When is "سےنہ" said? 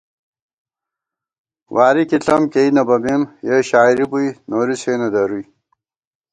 4.81-5.07